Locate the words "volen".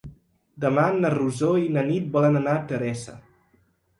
2.17-2.39